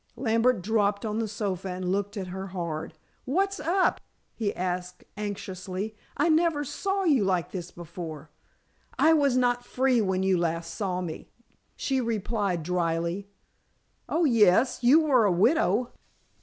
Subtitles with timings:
[0.15, 2.95] Lambert dropped on the sofa and looked at her hard.
[3.25, 4.01] "What's up?"
[4.33, 5.95] he asked anxiously.
[6.17, 8.31] "I never saw you like this before."
[8.97, 11.29] "I was not free when you last saw me,"
[11.75, 13.29] she replied dryly.
[14.09, 15.91] "Oh, yes; you were a widow."